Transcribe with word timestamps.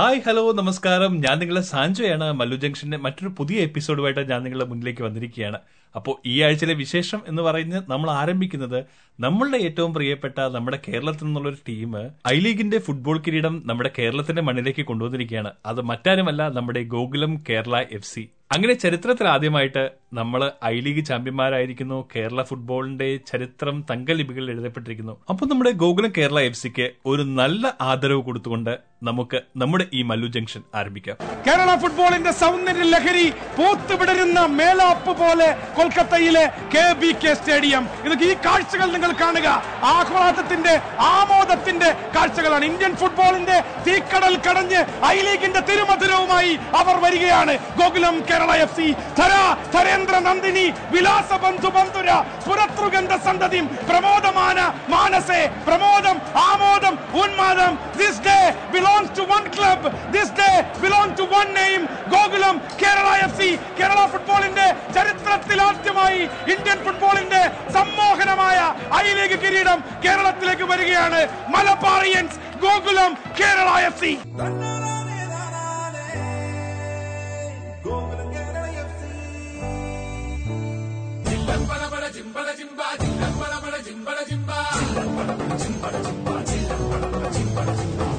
hi 0.00 0.20
hello 0.26 0.52
നമസ്കാരം. 0.52 1.20
ഞാൻ 1.20 1.38
നിങ്ങളെ 1.38 1.60
സാഞ്ചോയാണ് 1.60 2.32
മല്ലു 2.32 2.56
ജംഗ്ഷന്റെ 2.56 2.96
മറ്റൊരു 2.96 3.34
പുതിയ 3.38 3.56
എപ്പിസോഡുമായിട്ട് 3.58 4.30
ഞാൻ 4.30 4.42
നിങ്ങളുടെ 4.42 4.66
മുന്നിലേക്ക് 4.68 5.02
വന്നിരിക്കുകയാണ്. 5.02 5.58
അപ്പോൾ 5.96 6.14
ഈ 6.26 6.42
ആഴ്ചയിലെ 6.42 6.74
വിശേഷം 6.74 7.20
എന്ന് 7.28 7.42
പറയുന്നത് 7.42 7.84
നമ്മൾ 7.90 8.10
ആരംഭിക്കുന്നത് 8.10 8.84
നമ്മളുടെ 9.20 9.58
ഏറ്റവും 9.58 9.94
പ്രിയപ്പെട്ട 9.94 10.38
നമ്മുടെ 10.40 10.78
കേരളത്തിൽ 10.88 11.24
നിന്നുള്ള 11.24 11.48
ഒരു 11.48 11.56
ടീം 11.68 11.96
ഐ 12.28 12.40
ലീഗിന്റെ 12.40 12.78
ഫുട്ബോൾ 12.78 13.18
കിരീടം 13.18 13.62
നമ്മുടെ 13.66 13.90
കേരളത്തിന്റെ 13.98 14.42
മണ്ണിലേക്ക് 14.42 14.86
കൊണ്ടുവന്നിരിക്കുകയാണ്. 14.86 15.52
അത് 15.66 15.80
മറ്റാരുമല്ല 15.80 16.48
നമ്മുടെ 16.48 16.82
ഗോകുലം 16.82 17.44
കേരള 17.50 17.84
എഫ് 17.92 18.18
അങ്ങനെ 18.52 18.74
ചരിത്രത്തിൽ 18.74 19.28
ആദ്യമായിട്ട് 19.28 19.99
നമ്മൾ 20.12 20.50
ഐ 20.64 20.80
ലീഗ് 20.80 21.04
ചാമ്പ്യന്മാരായിരിക്കുന്നു. 21.04 22.08
കേരള 22.16 22.42
ഫുട്ബോളിന്റെ 22.42 23.16
ചരിത്രം 23.16 23.84
തങ്കലിപികളിൽ 23.90 24.50
എഴുതപ്പെട്ടിരിക്കുന്നു. 24.50 25.20
അപ്പോൾ 25.30 25.46
നമ്മുടെ 25.46 25.70
ഗോകുലം 25.70 26.12
കേരള 26.18 26.40
എഫ് 26.40 26.56
സിക്ക് 26.56 26.90
ഒരു 27.06 27.22
നല്ല 27.22 27.74
ആദരവ് 27.80 28.22
കൊടുത്തുകൊണ്ട് 28.22 28.78
നമുക്ക് 29.02 29.40
നമ്മുടെ 29.56 29.86
ഈ 29.92 30.02
മല്ലു 30.02 30.26
ജംഗ്ഷൻ 30.26 30.62
ആരംഭിക്കാം. 30.74 31.16
കേരള 31.46 31.76
ഫുട്ബോളിന്റെ 31.76 32.30
സൗന്ദര്യ 32.30 32.82
ലഹരി 32.82 33.30
പോത്തുവിടരുന്ന 33.30 34.40
മേലാപ്പ് 34.40 35.12
പോലെ 35.20 35.48
കൊൽക്കത്തയിലെ 35.76 36.44
കെ 36.74 36.92
ബി 36.92 37.12
കെ 37.12 37.34
സ്റ്റേഡിയം. 37.34 37.88
ഇത് 38.04 38.24
ഈ 38.24 38.34
കാഴ്ചകൾ 38.34 38.92
നിങ്ങൾ 38.92 39.12
കാണുക. 39.12 39.48
ആഹ്ലാദത്തിന്റെ 39.84 40.74
ആമോദത്തിന്റെ 40.98 41.92
കാഴ്ചകളാണ്. 42.16 42.64
ഇന്ത്യൻ 42.64 42.96
ഫുട്ബോളിന്റെ 42.96 43.58
തീക്കടൽ 43.86 44.36
കടഞ്ഞ് 44.48 44.82
ഐ 45.06 45.16
ലീഗിന്റെ 45.20 45.60
തിരുമധുരവുമായി 45.60 46.52
അവർ 46.82 46.96
വരികയാണ്. 47.04 47.56
ഗോകുലം 47.80 48.20
കേരള 48.30 48.52
എഫ് 48.66 48.76
സി 48.76 48.92
ധരേന്ദ്ര 48.92 49.98
നന്ദിനി 50.08 50.64
വിലാസ 50.92 51.30
ബന്ധു 51.42 51.68
ബന്ധുര 51.68 52.10
പുറത്രുഗന്ധ 52.46 53.12
സന്തതിയും 53.26 53.66
പ്രമോദമാന 53.88 54.58
മാനസേ 54.88 55.40
പ്രമോദം 55.66 56.16
ആമോദം 56.50 56.94
ഉന്മാദം. 57.22 57.72
This 57.98 58.20
day 58.20 58.36
belongs 58.72 59.12
to 59.18 59.22
one 59.22 59.44
club 59.56 59.90
this 60.14 60.32
day 60.32 60.50
belong 60.82 61.16
to 61.18 61.22
one 61.32 61.46
name 61.54 61.82
Gokulam 62.14 62.56
Kerala 62.82 63.08
F 63.26 63.38
C 63.40 63.50
Kerala 63.80 64.00
ഫുട്ബോളിന്റെ 64.12 64.66
ചരിത്രത്തിൽ 64.94 65.60
ആദ്യമായി 65.62 66.22
ഇന്ത്യൻ 66.54 66.78
ഫുട്ബോളിന്റെ 66.86 67.42
സമ്മോഹനമായ 67.76 68.58
ഐ 68.96 69.06
ലീഗ് 69.18 69.38
കിരീടം 69.44 69.84
കേരളത്തിലേക്ക് 70.06 70.62
വരികയാണ്. 70.62 71.20
മലബാറിയൻസ് 71.48 72.38
ഗോകുലം 72.64 73.12
കേരള 73.40 73.70
എഫ് 73.88 74.00
സി 74.00 74.12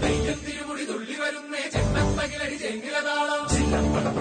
നെയ്യത്തിരുമുടി 0.04 0.86
തുള്ളി 0.86 1.18
വരുന്നേ 1.20 1.64
ചെന്നപ്പകിലടി 1.74 2.58
ചെങ്ങിലതാളം. 2.58 4.21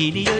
ഇനിയൊരു 0.00 0.39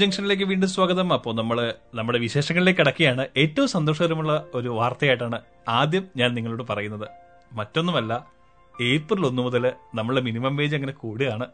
ജംഗ്ഷനിലേക്ക് 0.00 0.44
വീണ്ടും 0.44 0.68
സ്വാഗതം. 0.68 1.12
അപ്പോൾ 1.12 1.34
നമ്മൾ 1.34 1.74
നമ്മുടെ 1.94 2.18
വിശേഷങ്ങളിലേക്ക് 2.18 2.80
കടക്കുകയാണ്. 2.80 3.28
ഏറ്റവും 3.36 3.68
സന്തോഷകരമുള്ള 3.68 4.46
ഒരു 4.54 4.68
വാർത്തയായിട്ടാണ് 4.68 5.38
ആദ്യം 5.68 6.04
ഞാൻ 6.16 6.34
നിങ്ങളോട് 6.34 6.62
പറയുന്നത്. 6.70 7.08
മറ്റൊന്നുമല്ല 7.52 8.12
ഏപ്രിൽ 8.82 9.26
ഒന്ന് 9.26 9.42
മുതൽ 9.42 9.72
നമ്മളെ 9.94 10.20
മിനിമം 10.20 10.56
വേജ് 10.56 10.76
അങ്ങനെ 10.76 10.92
കൂടുകയാണ്. 10.92 11.46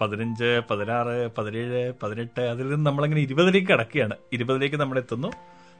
പതിനഞ്ച് 0.00 0.60
പതിനാറ് 0.70 1.16
പതിനേഴ് 1.38 1.92
പതിനെട്ട് 2.02 2.40
അതിൽ 2.40 2.68
നിന്ന് 2.68 2.86
നമ്മളങ്ങനെ 2.86 3.20
ഇരുപതിലേക്ക് 3.20 3.68
കടക്കുകയാണ്. 3.68 4.16
ഇരുപതിലേക്ക് 4.32 4.76
നമ്മൾ 4.76 4.98
എത്തുന്നു 4.98 5.30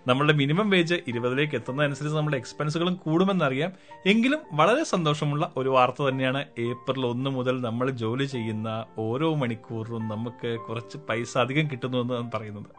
നമ്മളുടെ 0.08 0.34
മിനിമം 0.34 0.68
വേജ് 0.70 0.96
ഇരുപതിലേക്ക് 1.06 1.54
എത്തുന്നതനുസരിച്ച് 1.56 2.16
നമ്മുടെ 2.16 2.36
എക്സ്പെൻസുകളും 2.36 2.94
കൂടുമെന്നറിയാം 2.96 3.70
എങ്കിലും 4.06 4.40
വളരെ 4.52 4.84
സന്തോഷമുള്ള 4.84 5.44
ഒരു 5.56 5.70
വാർത്ത 5.70 6.08
തന്നെയാണ് 6.08 6.42
ഏപ്രിൽ 6.64 7.04
ഒന്ന് 7.06 7.30
മുതൽ 7.30 7.56
നമ്മൾ 7.60 7.88
ജോലി 8.02 8.26
ചെയ്യുന്ന 8.26 8.68
ഓരോ 8.98 9.30
മണിക്കൂറിലും 9.34 10.04
നമുക്ക് 10.08 10.52
കുറച്ച് 10.66 10.98
പൈസ 11.08 11.32
അധികം 11.38 11.66
കിട്ടുന്നു 11.70 11.98
എന്ന് 12.02 12.30
പറയുന്നത് 12.36 12.70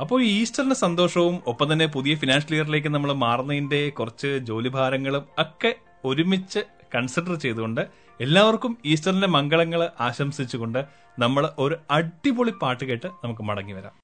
അപ്പോൾ 0.00 0.20
ഈ 0.22 0.30
ഈസ്റ്ററിന്റെ 0.36 0.76
സന്തോഷവും 0.78 1.34
ഒപ്പം 1.46 1.66
തന്നെ 1.72 1.86
പുതിയ 1.86 2.12
ഫിനാൻഷ്യൽ 2.16 2.54
ഇയറിലേക്ക് 2.56 2.88
നമ്മൾ 2.88 3.10
മാറുന്നതിന്റെ 3.22 3.82
കുറച്ച് 3.90 4.30
ജോലിഭാരങ്ങളും 4.42 5.24
ഒക്കെ 5.38 5.72
ഒരുമിച്ച് 6.04 6.62
കൺസിഡർ 6.94 7.34
ചെയ്തുകൊണ്ട് 7.36 7.82
എല്ലാവർക്കും 8.20 8.72
ഈസ്റ്ററിന്റെ 8.84 9.28
മംഗളങ്ങൾ 9.28 9.82
ആശംസിച്ചുകൊണ്ട് 10.00 10.80
നമ്മൾ 11.18 11.44
ഒരു 11.58 11.76
അടിപൊളി 11.90 12.54
പാട്ട് 12.62 12.84
കേട്ട് 12.84 13.10
നമുക്ക് 13.24 13.42
മടങ്ങി 13.42 13.74
വരാം 13.74 13.94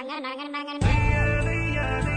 അങ്ങനെ 0.00 0.26
അങ്ങനെ 0.32 0.58
അങ്ങനെ 0.60 2.11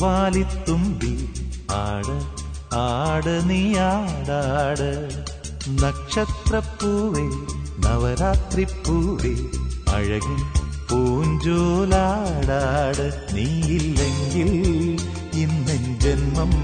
തൂവാലിത്തുമ്പി 0.00 1.14
ആട് 1.70 2.14
ആട് 2.74 3.50
നീയാടാട്. 3.50 5.10
നക്ഷത്രപ്പൂവേ 5.82 7.24
നവരാത്രി 7.84 8.64
പൂവേ 8.64 9.34
അഴകി 9.94 10.36
പൂഞ്ചോലാടാട്. 10.90 13.06
നീയില്ലെങ്കിൽ 13.34 14.50
ഇന്നൻ 15.34 16.00
ജന്മം 16.00 16.54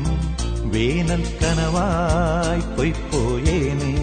വേനൽ 0.73 1.25
കനവായി 1.43 2.65
പൊയ്പോയേനെ 2.77 3.95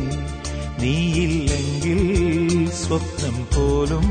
നീയില്ലെങ്കിൽ 0.79 2.01
സ്വപ്നം 2.71 3.37
പോലും 3.55 4.07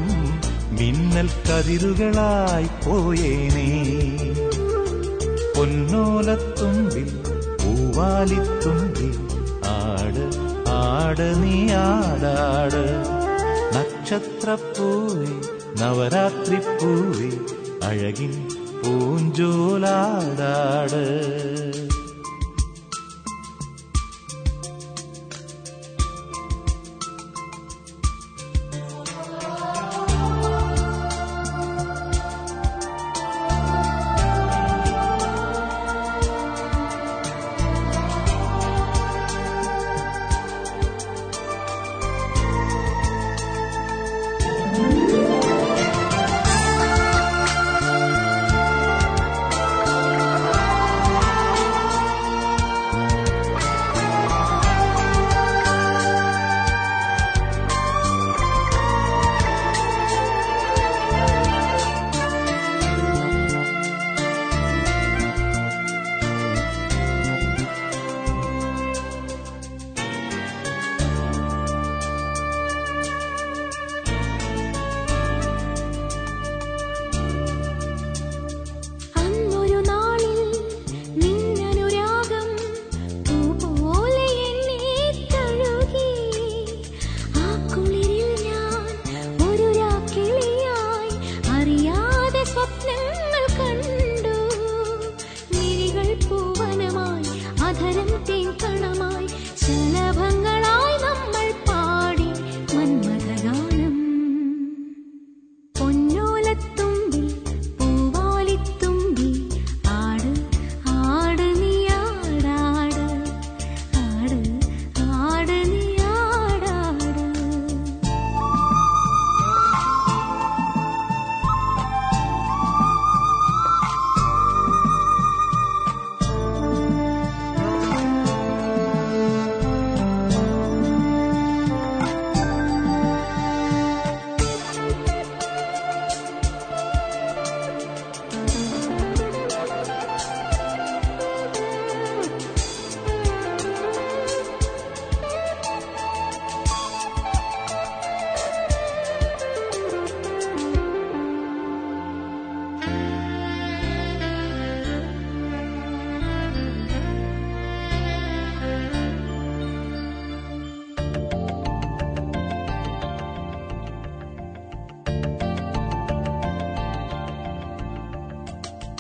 മിന്നൽ 0.81 1.31
കതിരുകളായി 1.47 2.69
പോയേനേ. 2.85 3.69
പിന്നോലത്തുമ്പിൽ 5.83 7.21
പൂവാലിത്തുമ്പിൽ. 7.63 9.15
ആട് 9.67 10.25
ആട് 10.69 11.43
നീ 11.43 11.71
ആടാട്. 11.71 12.85
നക്ഷത്രപ്പൂവി 13.77 15.41
നവരാത്രി 15.81 16.57
പൂവി 16.57 17.31
അഴകിൻ 17.83 18.49
പൂഞ്ചോലാടാട്. 18.85 21.32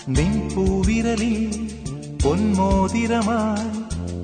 നിൻ 0.08 0.50
പൂവിരലിൽ 0.56 1.68
പൊന്മോതിരമായി 2.24 3.68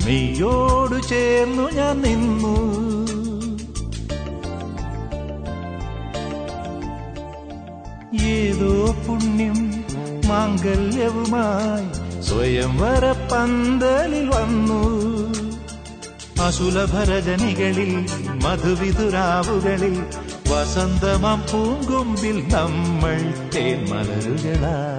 നീയോടു 0.07 1.09
ചേർന്നു 1.09 1.71
ഞാൻ 1.71 2.01
നിന്നു. 2.01 2.57
ഏതോ 8.23 8.97
പുണ്യം 9.07 9.59
മാംഗല്യവുമായി 10.29 11.89
സ്വയംവര 12.23 13.13
പന്തലിൽ 13.33 14.29
വന്നു. 14.29 14.83
അസുലഭരജനികളിൽ 16.43 17.93
മധുവിതുരാവുകളിൽ 18.45 19.97
വസന്തമാം 20.51 21.41
പൂങ്കൊമ്പിൽ 21.53 22.49
നമ്മൾ 22.55 23.33
തേന്മലരുകളായി 23.55 24.98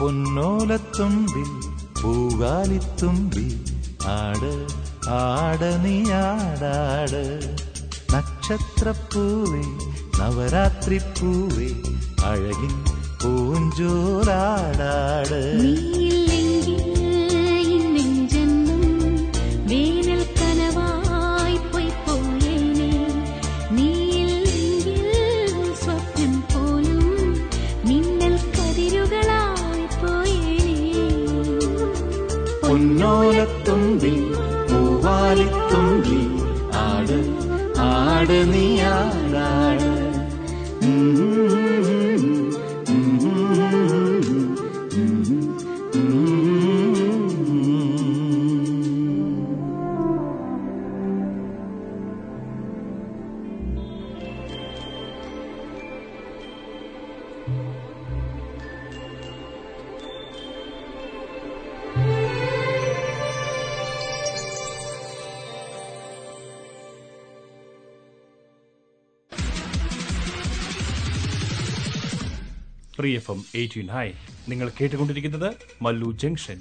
പൊന്നോലത്തുമ്പിൽ 0.00 1.48
പൂവാലിത്തുമ്പിൽ 2.00 3.48
ആട് 4.10 4.52
ആട 5.16 5.62
നീ 5.82 5.96
ആടാട് 6.20 7.24
നവരാത്രി 10.18 10.98
പൂവേ 11.18 11.68
അഴകിൻ 12.24 12.74
പൂഞ്ചോരാടാട് 13.22 14.60
നീയില്ലെങ്കിൽ 15.60 16.29
പൊന്നോലത്തുമ്പിൽ 33.00 34.16
പൂവാലിത്തുമ്പിൽ 34.70 36.24
ആട് 36.80 37.18
ആട് 37.86 38.34
നീ 38.50 38.66
എഫ് 73.32 73.56
എയ്റ്റീൻ 73.58 73.88
ഹൈ 73.96 74.08
നിങ്ങൾ 74.48 74.70
കേട്ടുകൊണ്ടിരിക്കുന്നത് 74.80 75.48
മല്ലു 75.82 76.10
ജംഗ്ഷൻ. 76.12 76.60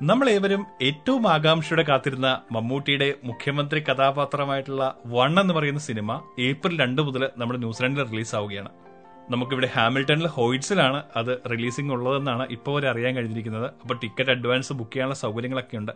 നമ്മളേവരും 0.00 0.62
ഏറ്റവും 0.82 1.28
ആകാംക്ഷയോടെ 1.28 1.82
കാത്തിരുന്ന 1.82 2.28
മമ്മൂട്ടിയുടെ 2.52 3.06
മുഖ്യമന്ത്രി 3.24 3.80
കഥാപാത്രമായിട്ടുള്ള 3.80 4.84
വൺ 5.06 5.40
എന്ന് 5.40 5.54
പറയുന്ന 5.54 5.80
സിനിമ 5.80 6.22
ഏപ്രിൽ 6.38 6.74
രണ്ട് 6.80 7.02
മുതൽ 7.02 7.22
നമ്മുടെ 7.38 7.58
ന്യൂസിലാൻഡിൽ 7.58 8.04
റിലീസ് 8.10 8.34
ആവുകയാണ് 8.34 8.70
നമുക്കിവിടെ 9.30 9.68
ഹാമിൽട്ടണിൽ 9.76 10.26
ഹോയിറ്റ്സിലാണ് 10.26 11.02
അത് 11.16 11.40
റിലീസിംഗ് 11.52 11.92
ഉള്ളതെന്നാണ് 11.92 12.46
ഇപ്പോൾ 12.50 12.74
വരെ 12.76 12.88
അറിയാൻ 12.90 13.16
കഴിഞ്ഞിരിക്കുന്നത്. 13.16 13.68
അപ്പോൾ 13.82 13.98
ടിക്കറ്റ് 14.02 14.30
അഡ്വാൻസ് 14.30 14.72
ബുക്ക് 14.72 14.92
ചെയ്യാനുള്ള 14.92 15.14
സൗകര്യങ്ങളൊക്കെ 15.14 15.76
ഉണ്ട് 15.76 15.92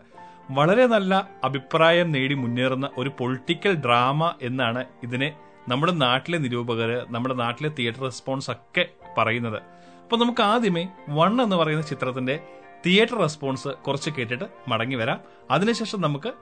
വളരെ 0.48 0.84
നല്ല 0.86 1.14
അഭിപ്രായം 1.44 2.08
നേടി 2.12 2.34
മുന്നേറുന്ന 2.34 2.86
ഒരു 2.98 3.10
പൊളിറ്റിക്കൽ 3.18 3.72
ഡ്രാമ 3.76 4.20
എന്നാണ് 4.42 4.82
ഇതിനെ 5.02 5.28
നമ്മുടെ 5.68 5.92
നാട്ടിലെ 6.02 6.38
നിരൂപകർ 6.38 6.90
നമ്മുടെ 7.10 7.34
നാട്ടിലെ 7.34 7.70
തിയേറ്റർ 7.78 8.02
റെസ്പോൺസ് 8.02 8.50
ഒക്കെ 8.50 8.84
പറയുന്നത്. 9.18 9.58
അപ്പോൾ 10.02 10.18
നമുക്ക് 10.18 10.42
ആദ്യമേ 10.42 10.84
വൺ 11.08 11.42
എന്ന് 11.42 11.56
പറയുന്ന 11.56 11.84
ചിത്രത്തിന്റെ 11.84 12.36
തിയേറ്റർ 12.84 13.18
റെസ്പോൺസ് 13.18 13.70
കുറച്ച് 13.86 14.10
കേട്ടിട്ട് 14.10 14.46
മടങ്ങി 14.68 14.96
വരാം. 14.96 15.18
അതിനുശേഷം 15.50 16.00
നമുക്ക് 16.00 16.32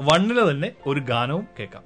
വണ്ണിലെ 0.00 0.44
തന്നെ 0.50 0.68
ഒരു 0.86 1.00
ഗാനവും 1.10 1.44
കേൾക്കാം 1.58 1.84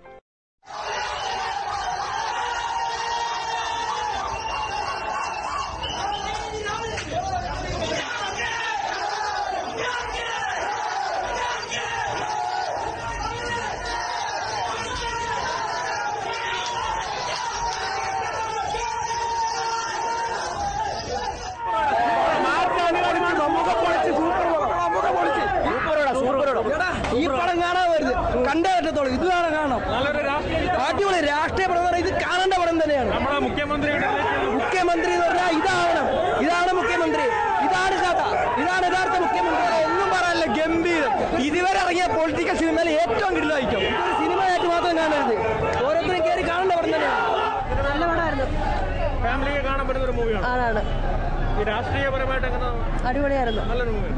ഈ 27.13 27.27
പടം 27.31 27.57
കാണാൻ 27.63 27.87
വരുത് 27.93 28.13
കണ്ടേ 28.47 28.71
പറ്റത്തുള്ളൂ 28.77 29.11
ഇത് 29.17 29.25
കാണാൻ 29.29 29.53
കാണാം 29.57 29.81
അടിപൊളി 30.85 31.21
രാഷ്ട്രീയ 31.29 31.67
പടം 31.67 31.79
എന്ന് 31.79 31.89
പറഞ്ഞാൽ 31.89 32.03
ഇത് 32.05 32.13
കാണേണ്ട 32.25 32.55
പടം 32.63 32.77
തന്നെയാണ് 32.83 33.11
മുഖ്യമന്ത്രി 33.47 33.91
എന്ന് 35.15 35.27
പറഞ്ഞാൽ 35.27 35.51
ഇതാവണം 35.59 36.07
ഇതാണ് 36.45 36.73
മുഖ്യമന്ത്രി 36.79 37.25
ഇതാണ് 37.67 37.97
കഥ 38.03 38.21
ഇതാണ് 38.63 38.85
യഥാർത്ഥ 38.89 39.17
മുഖ്യമന്ത്രി 39.25 39.67
ഒന്നും 39.85 40.09
പറയാനില്ല 40.15 40.47
ഗംഭീരം 40.59 41.13
ഇതുവരെ 41.47 41.79
ഇറങ്ങിയ 41.83 42.07
പൊളിറ്റിക്കൽ 42.17 42.57
സിനിമയിൽ 42.63 42.91
ഏറ്റവും 42.97 43.33
കിടിലായിരിക്കും 43.37 43.83
ഇതൊരു 43.89 44.15
സിനിമയായിട്ട് 44.21 44.69
മാത്രം 44.75 44.95
കാണരുത് 45.01 45.35
ഓരോരുത്തരും 45.81 46.23
കയറി 46.27 46.45
കാണേണ്ട 46.51 46.73
പടം 46.75 46.91
തന്നെയാണ് 46.95 47.19
നല്ല 47.87 48.05
പടമായിരുന്നു 48.05 48.47
ഫാമിലിക്ക് 49.25 49.63
കാണാൻ 49.69 49.85
പറ്റുന്ന 49.89 50.07
ഒരു 50.09 50.17
മൂവിയാണ് 50.19 50.47
ആണാണ് 50.53 50.83
ഈ 51.53 51.65
രാഷ്ട്രീയപരമായിട്ട് 51.71 52.47
എങ്ങനെ 52.51 52.69
അടിപൊളിയായിരുന്നു 53.11 53.65
നല്ലൊരു 53.71 53.93
മൂവി 53.97 54.13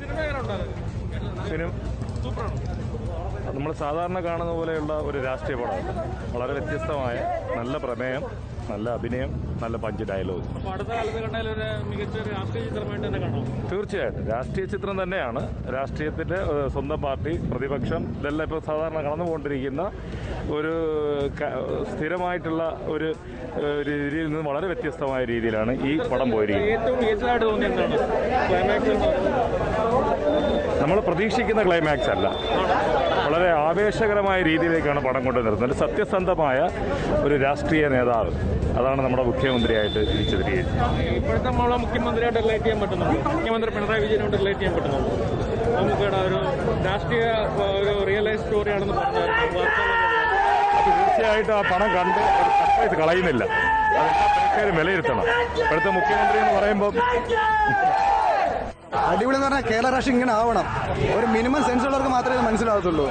സിനിമ 0.00 0.18
എങ്ങനെ 0.24 0.40
ഉണ്ടാകും 0.42 0.74
സിനിമ 1.48 1.68
സൂപ്പറാണ് 2.22 2.56
നമ്മൾ 3.48 3.67
സാധാരണ 3.80 4.18
കാണുന്ന 4.26 4.52
പോലെയുള്ള 4.58 4.92
ഒരു 5.08 5.18
രാഷ്ട്രീയ 5.28 5.56
പടം. 5.62 5.82
വളരെ 6.34 6.52
വ്യത്യസ്തമായ 6.58 7.16
നല്ല 7.58 7.76
പ്രമേയം 7.86 8.24
നല്ല 8.70 8.86
അഭിനയം 8.98 9.30
നല്ല 9.62 9.76
പഞ്ച് 9.82 10.04
ഡയലോഗ് 10.08 10.42
തീർച്ചയായിട്ടും. 13.70 14.24
രാഷ്ട്രീയ 14.32 14.64
ചിത്രം 14.74 14.96
തന്നെയാണ്. 15.02 15.42
രാഷ്ട്രീയത്തിന്റെ 15.76 16.38
സ്വന്തം 16.74 17.00
പാർട്ടി 17.06 17.32
പ്രതിപക്ഷം 17.52 18.02
ഇതെല്ലാം 18.18 18.44
ഇപ്പോൾ 18.48 18.60
സാധാരണ 18.68 18.98
കടന്നുപോകൊണ്ടിരിക്കുന്ന 19.06 19.84
ഒരു 20.56 20.74
സ്ഥിരമായിട്ടുള്ള 21.92 22.62
ഒരു 22.94 23.08
രീതിയിൽ 23.90 24.26
നിന്ന് 24.28 24.44
വളരെ 24.50 24.66
വ്യത്യസ്തമായ 24.72 25.22
രീതിയിലാണ് 25.32 25.72
ഈ 25.90 25.94
പടം 26.12 26.28
പോയിരിക്കുന്നത്. 26.34 26.92
നമ്മൾ 30.82 30.98
പ്രതീക്ഷിക്കുന്ന 31.08 31.62
ക്ലൈമാക്സ് 31.68 32.10
അല്ല. 32.16 32.28
വളരെ 33.38 33.50
ആവേശകരമായ 33.66 34.38
രീതിയിലേക്കാണ് 34.48 35.00
പടം 35.04 35.22
കൊണ്ടുവരുന്നത് 35.26 35.64
ഒരു 35.66 35.74
സത്യസന്ധമായ 35.80 36.58
ഒരു 37.26 37.34
രാഷ്ട്രീയ 37.42 37.84
നേതാവ്. 37.94 38.32
അതാണ് 38.78 39.00
നമ്മുടെ 39.04 39.24
മുഖ്യമന്ത്രിയായിട്ട് 39.28 40.00
തിരിച്ചെത്തിയിരിക്കുന്നത് 40.08 41.02
ഇപ്പോഴത്തെ 41.18 41.48
നമ്മളെ 41.50 41.76
മുഖ്യമന്ത്രിയായിട്ട് 41.84 42.40
റിലേറ്റ് 42.46 42.64
ചെയ്യാൻ 42.64 42.80
പറ്റുന്നുണ്ട്? 42.82 43.18
മുഖ്യമന്ത്രി 43.36 43.70
പിണറായി 43.76 44.00
വിജയനോട് 44.04 44.36
റിലേറ്റ് 44.42 44.60
ചെയ്യാൻ 44.62 44.74
പറ്റുന്നുണ്ട്? 44.78 45.10
നമുക്കിവിടെ 45.76 46.18
ഒരു 46.26 46.38
രാഷ്ട്രീയ 46.88 47.28
ഒരു 47.62 48.34
സ്റ്റോറിയാണെന്ന് 48.42 48.96
പറഞ്ഞാൽ 49.00 49.30
അത് 50.78 50.90
തീർച്ചയായിട്ടും 50.98 51.54
ആ 51.58 51.62
പണം 51.72 51.90
കണ്ട് 51.98 52.20
സർപ്രൈസ് 52.58 52.96
കളയുന്നില്ല. 53.02 53.44
അതെല്ലാം 54.50 54.76
വിലയിരുത്തണം. 54.80 55.24
ഇപ്പോഴത്തെ 55.62 55.90
മുഖ്യമന്ത്രി 55.98 56.38
എന്ന് 56.44 56.54
പറയുമ്പോൾ 56.58 56.92
അടിപൊളി 58.94 59.36
എന്ന് 59.36 59.46
പറഞ്ഞാൽ 59.46 59.64
കേരള 59.70 59.90
രാഷ്ട്രീയം 59.94 60.16
ഇങ്ങനെ 60.18 60.32
ആവണം. 60.40 60.66
ഒരു 61.18 61.26
മിനിമം 61.26 61.62
സെൻസ് 61.64 61.84
ഉള്ളവർക്ക് 61.86 62.12
മാത്രമേ 62.16 62.40
മനസ്സിലാവത്തുള്ളൂ 62.48 63.06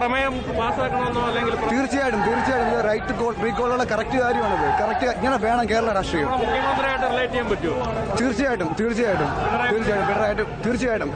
പ്രമേയം 0.00 0.34
പാസ്സാക്കണമെന്നോ 0.58 1.22
അല്ലെങ്കിൽ 1.28 1.54
തീർച്ചയായിട്ടും 1.72 2.20
തീർച്ചയായിട്ടും. 2.28 2.78
റൈറ്റ് 2.88 3.14
കോൾ 3.18 3.34
റീകോളുള്ള 3.44 3.84
കറക്റ്റ് 3.90 4.18
കാര്യമാണത്. 4.22 4.66
കറക്റ്റ് 4.82 5.08
ഇങ്ങനെ 5.16 5.36
വേണം 5.36 5.68
കേരള 5.72 5.92
രാഷ്ട്രീയം. 5.98 6.28
മുഖ്യമന്ത്രിയായിട്ട് 6.30 7.06
റിലേറ്റ് 7.12 7.32
ചെയ്യാൻ 7.32 7.50
പറ്റുമോ? 7.50 7.76
തീർച്ചയായിട്ടും 8.20 8.70
തീർച്ചയായിട്ടും. 8.80 9.28
തീർച്ചയായിട്ടും 9.72 10.08
പിണറായിട്ട് 10.08 10.46
തീർച്ചയായിട്ടും. 10.66 11.12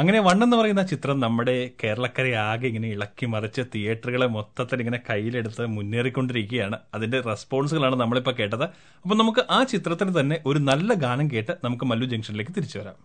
അങ്ങനെ 0.00 0.18
വൺ 0.26 0.38
എന്ന് 0.44 0.56
പറയുന്ന 0.56 0.82
ചിത്രം 0.90 1.16
നമ്മുടെ 1.20 1.54
കേരളക്കരെ 1.80 2.32
ആകെ 2.50 2.66
ഇങ്ങനെ 2.70 2.88
ഇളക്കി 2.88 3.26
മറിച്ച് 3.26 3.62
തിയേറ്ററുകളെ 3.74 4.26
മൊത്തത്തിൽ 4.36 4.78
ഇങ്ങനെ 4.82 5.00
കയ്യിലെടുത്ത് 5.08 5.64
മുന്നേറിക്കൊണ്ടിരിക്കുകയാണ്. 5.76 6.76
അതിന്റെ 6.94 7.18
റെസ്പോൺസുകളാണ് 7.20 7.96
നമ്മളിപ്പോൾ 8.00 8.34
കേട്ടത്. 8.40 8.66
അപ്പോൾ 9.04 9.18
നമുക്ക് 9.22 9.44
ആ 9.50 9.58
ചിത്രത്തിൽ 9.72 10.20
തന്നെ 10.20 10.38
ഒരു 10.46 10.58
നല്ല 10.70 10.94
ഗാനം 11.04 11.28
കേട്ട് 11.34 11.52
നമുക്ക് 11.64 11.84
മല്ലു 11.84 12.08
ജംഗ്ഷനിലേക്ക് 12.12 12.54
തിരിച്ചു 12.58 12.78
വരാം. 12.78 12.96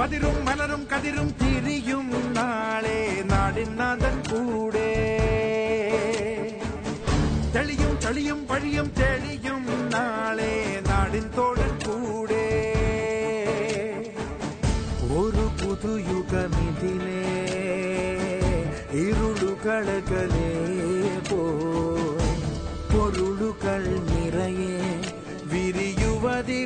பதிரும் 0.00 0.42
மலரும் 0.42 0.86
கதிரும் 0.86 1.32
திரியும் 1.36 2.32
நாளே 2.32 2.98
நாடின் 3.22 3.74
நாதன் 3.78 4.20
கூடே. 4.30 4.90
தெளியும் 7.52 7.98
தெளியும் 7.98 8.46
பழியும் 8.46 8.92
தெளியும் 8.92 9.88
நாளே 9.88 10.52
நாடின் 10.88 11.28
தோழன் 11.34 11.78
கூடே. 11.86 12.46
ஒரு 15.14 15.44
புது 15.56 15.92
யுகமிதிலே 16.10 17.22
இருளு 18.92 19.52
கழகலே 19.66 20.50
போய் 21.30 22.40
பொருளுகள் 22.92 23.90
நிறைய 24.10 24.80
விரியுவதி 25.52 26.60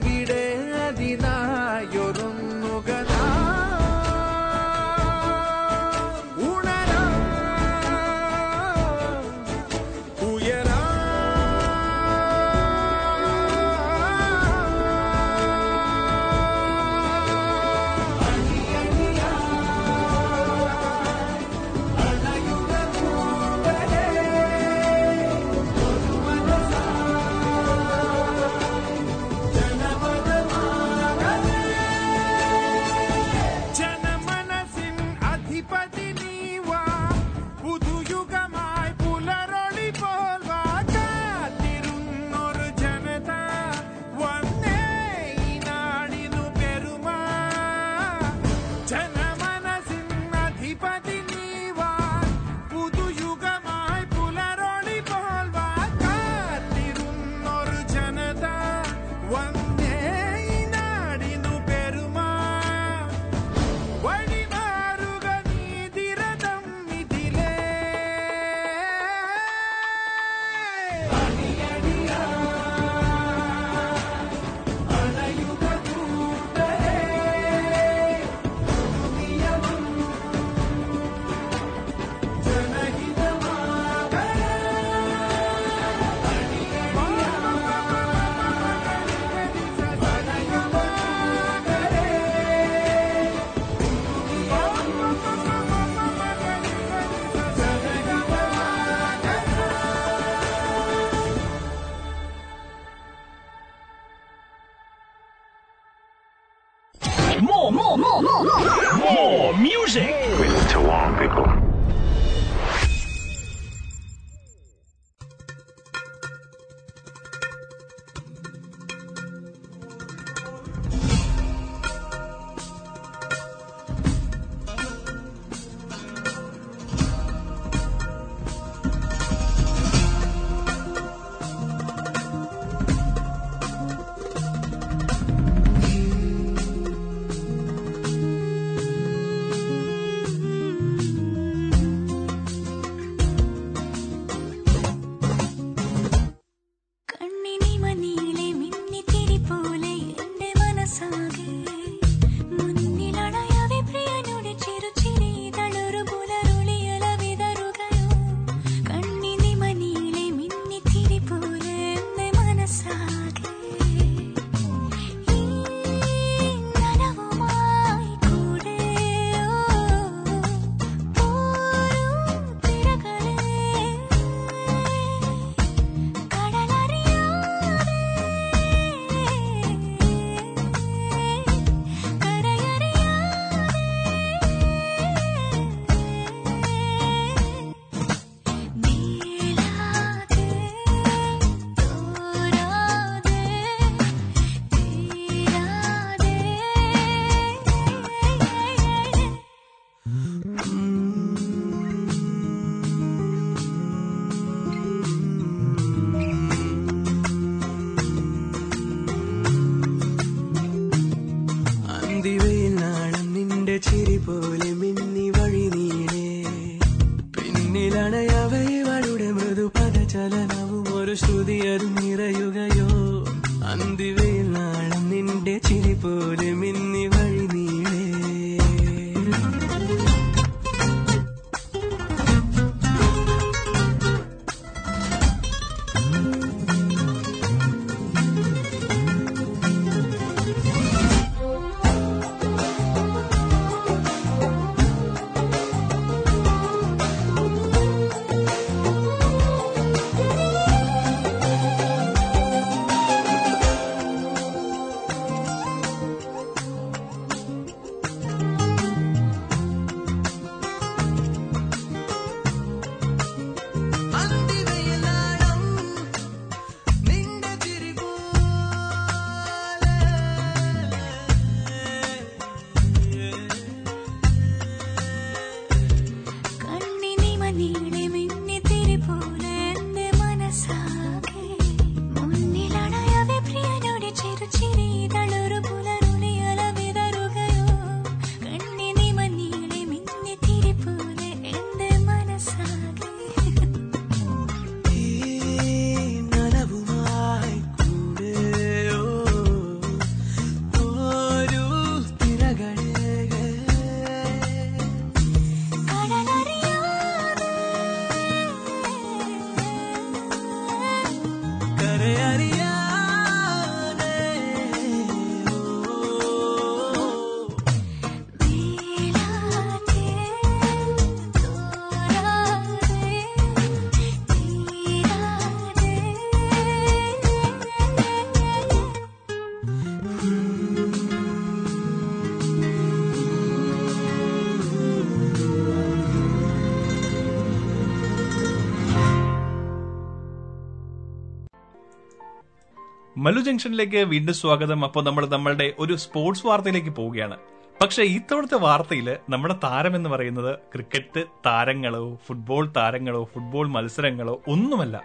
മല്ലു 343.24 343.40
ജംഗ്ഷനിലേക്ക് 343.40 343.96
വീണ്ടും 343.96 344.34
സ്വാഗതം. 344.34 344.84
അപ്പോൾ 344.84 345.02
നമ്മൾ 345.04 345.26
നമ്മളുടെ 345.26 345.72
ഒരു 345.78 345.94
സ്പോർട്സ് 345.96 346.46
വാർത്തയിലേക്ക് 346.46 346.88
പോവുകയാണ്. 346.88 347.36
പക്ഷെ 347.82 348.02
ഇത്തവണത്തെ 348.02 348.54
വാർത്തയിൽ 348.54 349.16
നമ്മുടെ 349.30 349.54
താരം 349.64 349.96
എന്ന് 349.96 350.10
പറയുന്നത് 350.10 350.58
ക്രിക്കറ്റ് 350.74 351.22
താരങ്ങളോ 351.46 352.02
ഫുട്ബോൾ 352.26 352.72
താരങ്ങളോ 352.76 353.22
ഫുട്ബോൾ 353.34 353.68
മത്സരങ്ങളോ 353.68 354.42
ഒന്നുമല്ല. 354.48 355.02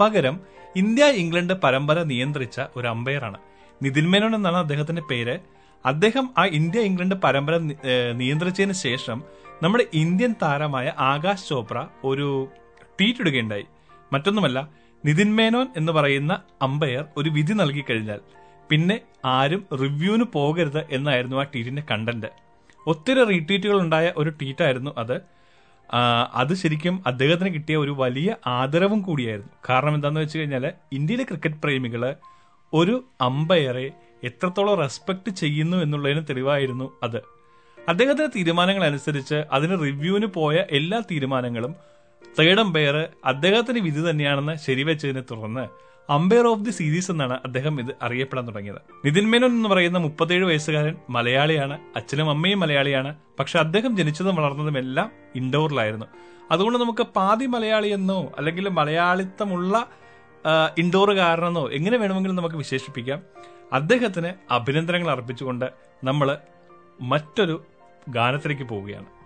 പകരം 0.00 0.40
ഇന്ത്യ 0.76 1.04
ഇംഗ്ലണ്ട് 1.04 1.54
പരമ്പര 1.64 2.02
നിയന്ത്രിച്ച 2.02 2.60
ഒരു 2.76 2.88
അമ്പയറാണ് 2.88 3.38
നിതിൻ 3.84 4.10
മേനോൻ 4.10 4.34
എന്നാണ് 4.34 4.56
അദ്ദേഹത്തിന്റെ 4.56 5.02
പേര്. 5.10 5.38
അദ്ദേഹം 5.86 6.28
ആ 6.38 6.44
ഇന്ത്യ 6.60 6.80
ഇംഗ്ലണ്ട് 6.80 7.14
പരമ്പര 7.14 7.56
നിയന്ത്രിച്ചതിന് 8.12 8.72
ശേഷം 8.72 9.22
നമ്മുടെ 9.62 9.86
ഇന്ത്യൻ 9.94 10.34
താരമായ 10.42 10.92
ആകാശ് 10.98 11.48
ചോപ്ര 11.48 11.86
ഒരു 12.04 12.48
ട്വീറ്റ് 12.98 13.20
ഇടുകയുണ്ടായി. 13.20 13.66
മറ്റൊന്നുമല്ല 14.12 14.79
നിതിൻ 15.04 15.36
മേനോൻ 15.36 15.66
എന്ന് 15.76 15.92
പറയുന്ന 15.92 16.32
അമ്പയർ 16.62 17.04
ഒരു 17.16 17.30
വിധി 17.30 17.52
നൽകി 17.52 17.84
കഴിഞ്ഞാൽ 17.90 18.20
പിന്നെ 18.70 18.96
ആരും 19.24 19.62
റിവ്യൂവിന് 19.82 20.24
പോകരുത് 20.34 20.82
എന്നായിരുന്നു 20.90 21.36
ആ 21.36 21.42
ട്വീറ്റിന്റെ 21.42 21.82
കണ്ടന്റ്. 21.90 22.28
ഒത്തിരി 22.86 23.22
റീട്വീറ്റുകൾ 23.24 23.78
ഉണ്ടായ 23.80 24.12
ഒരു 24.16 24.30
ട്വീറ്റായിരുന്നു 24.30 24.90
അത്. 24.98 25.16
അത് 26.34 26.54
ശരിക്കും 26.54 27.02
അദ്ദേഹത്തിന് 27.06 27.50
കിട്ടിയ 27.54 27.76
ഒരു 27.76 27.90
വലിയ 27.90 28.36
ആദരവും 28.46 29.00
കൂടിയായിരുന്നു. 29.00 29.52
കാരണം 29.68 29.94
എന്താണെന്ന് 29.94 30.20
വെച്ച് 30.20 30.38
കഴിഞ്ഞാൽ 30.38 30.64
ഇന്ത്യയിലെ 30.92 31.24
ക്രിക്കറ്റ് 31.24 31.60
പ്രേമികൾ 31.64 32.02
ഒരു 32.72 32.94
അമ്പയറെ 33.20 33.86
എത്രത്തോളം 34.24 34.74
റെസ്പെക്ട് 34.74 35.30
ചെയ്യുന്നു 35.30 35.76
എന്നുള്ളതിന് 35.76 36.22
തെളിവായിരുന്നു 36.30 36.86
അത്. 37.02 37.20
അദ്ദേഹത്തിന്റെ 37.78 38.30
തീരുമാനങ്ങൾ 38.36 38.84
അനുസരിച്ച് 38.84 39.44
അതിന് 39.52 39.76
റിവ്യൂവിന് 39.84 40.26
പോയ 40.26 40.56
എല്ലാ 40.70 40.98
തീരുമാനങ്ങളും 41.10 41.72
തേർഡ് 42.38 42.60
അമ്പയർ 42.60 43.08
അദ്ദേഹത്തിന്റെ 43.24 43.80
വിധി 43.80 44.10
തന്നെയാണെന്ന് 44.10 44.54
ശരിവെച്ചതിനെ 44.66 45.20
തുടർന്ന് 45.20 45.64
അമ്പയർ 46.10 46.46
ഓഫ് 46.46 46.64
ദി 46.64 46.70
സീരീസ് 46.70 47.10
എന്നാണ് 47.10 47.32
അദ്ദേഹം 47.44 47.80
ഇത് 47.80 47.92
അറിയപ്പെടാൻ 48.02 48.48
തുടങ്ങിയത്. 48.48 48.80
നിതിൻ 49.04 49.30
മേനോൻ 49.30 49.50
എന്ന് 49.50 49.68
പറയുന്ന 49.68 49.98
മുപ്പത്തേഴ് 49.98 50.44
വയസ്സുകാരൻ 50.44 50.96
മലയാളിയാണ് 51.10 51.78
അച്ഛനും 51.96 52.30
അമ്മയും 52.30 52.60
മലയാളിയാണ് 52.60 53.16
പക്ഷെ 53.40 53.58
അദ്ദേഹം 53.58 53.96
ജനിച്ചതും 53.96 54.36
വളർന്നതും 54.36 54.78
എല്ലാം 54.78 55.12
ഇൻഡോറിലായിരുന്നു 55.36 56.06
അതുകൊണ്ട് 56.50 56.78
നമുക്ക് 56.78 57.02
പാതി 57.02 57.46
മലയാളി 57.46 57.88
എന്നോ 57.88 58.32
അല്ലെങ്കിൽ 58.38 58.68
മലയാളിത്തമുള്ള 58.68 59.88
ഇൻഡോർ 60.78 61.10
കാരണമെന്നോ 61.12 61.68
എങ്ങനെ 61.68 61.96
വേണമെങ്കിലും 61.96 62.36
നമുക്ക് 62.36 62.56
വിശേഷിപ്പിക്കാം. 62.56 63.22
അദ്ദേഹത്തിന് 63.72 64.30
അഭിനന്ദനങ്ങൾ 64.50 65.10
അർപ്പിച്ചുകൊണ്ട് 65.10 65.72
നമ്മൾ 66.04 66.38
മറ്റൊരു 67.00 67.64
ഗാനത്തിലേക്ക് 68.08 68.62
പോവുകയാണ്. 68.62 69.19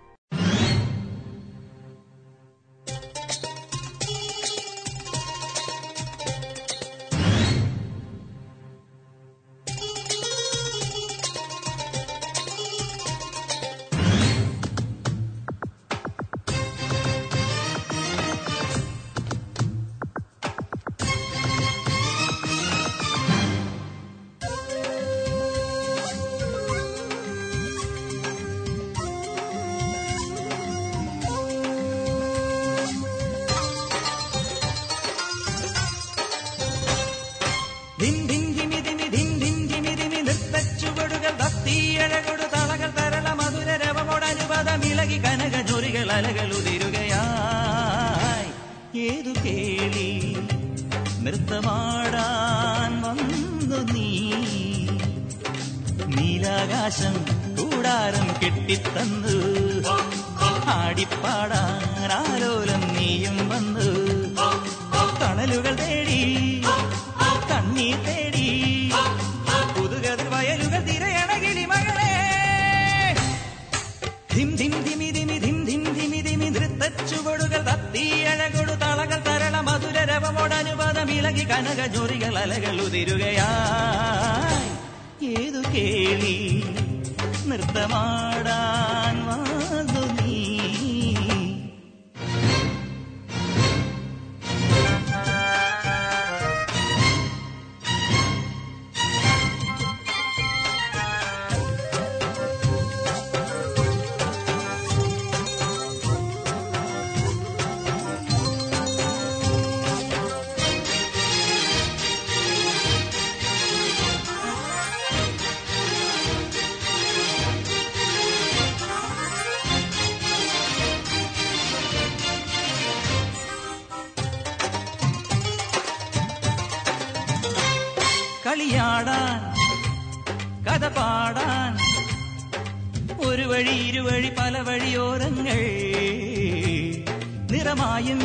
നിറമായും 137.77 138.21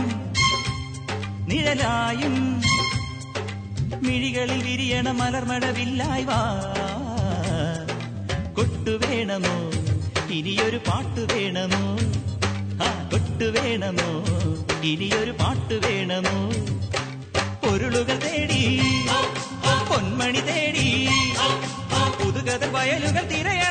നിഴലായും 1.50 2.36
മിഴികളിൽ 4.06 4.60
വിരിയണ 4.66 5.08
മലർമഴവില്ലായി 5.20 6.26
വാ. 6.30 6.38
കൊട്ടുവേണമോ 8.58 9.56
ഇനിയൊരു 10.38 10.80
പാട്ട് 10.88 11.24
വേണമോ? 11.32 11.82
ആ 12.86 12.90
കൊട്ടുവേണമോ 13.14 14.10
ഇനിയൊരു 14.92 15.34
പാട്ട് 15.42 15.78
വേണമോ? 15.86 16.38
പൊരുളുകൾ 17.64 18.20
തേടി 18.26 18.62
പൊന്മണി 19.90 20.44
തേടി 20.50 20.88
പുതുകഥ 22.20 22.66
വയലുകൾ 22.76 23.26
തിരയാ 23.34 23.69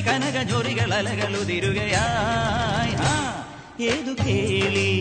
കനക 0.00 0.26
കനകഞ്ഞൊറികൾ 0.26 0.94
അലകളുതിരുകയായി 0.94 2.94
ഏതു 3.86 4.12
കേളി 4.22 4.92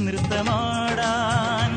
നൃത്തമാടാൻ 0.00 1.72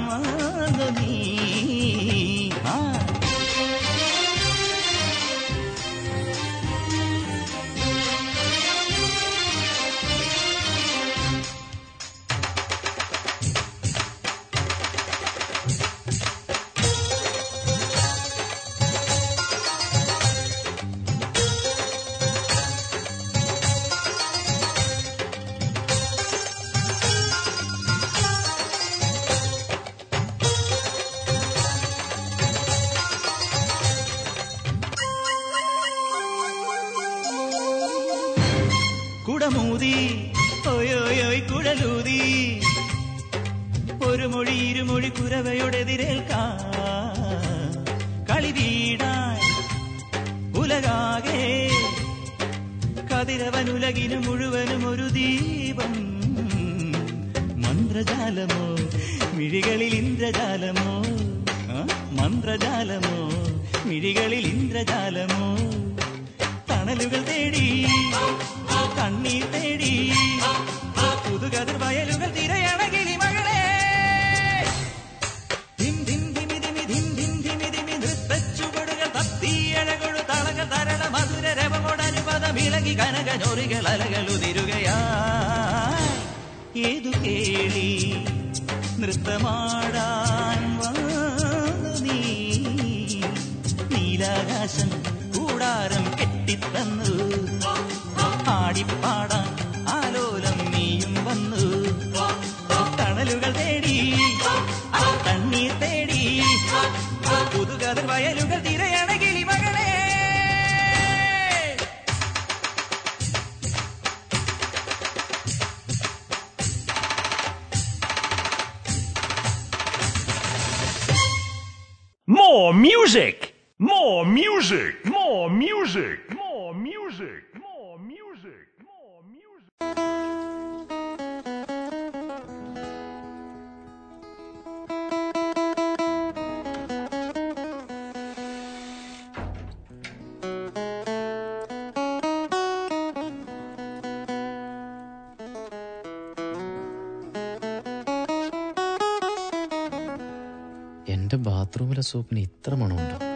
ബാത്റൂമിലെ 151.74 152.02
സോപ്പിന് 152.02 152.40
ഇത്ര 152.40 152.74
മണമുണ്ടോ? 152.76 153.33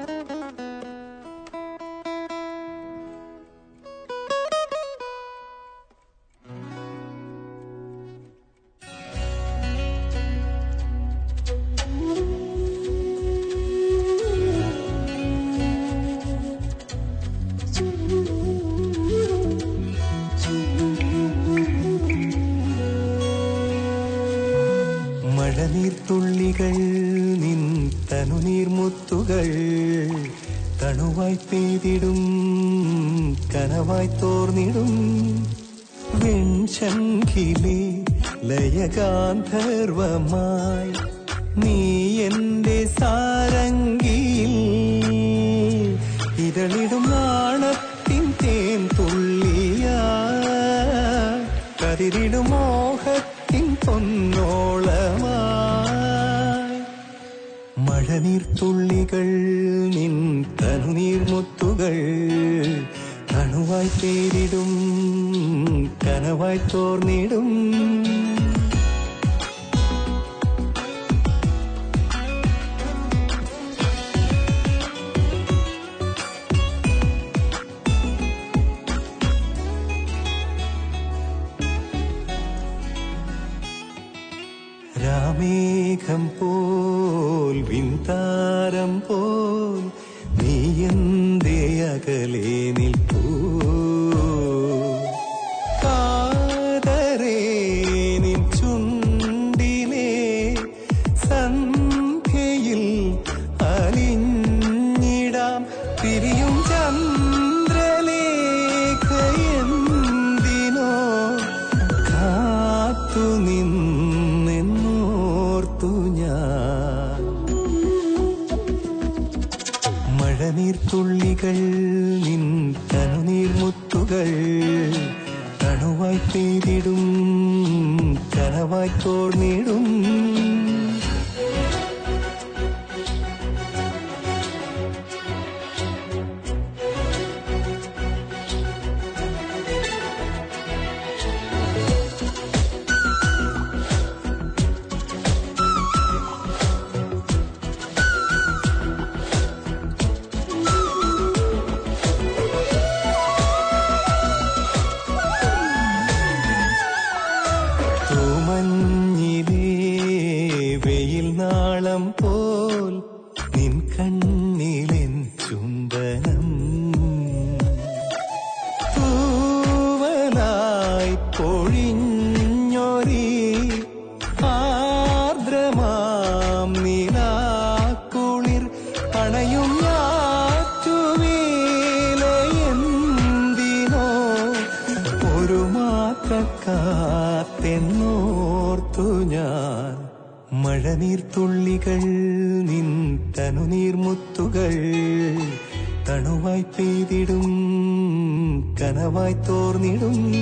കനവായി 199.08 199.34
തോർന്നിടും 199.34 200.34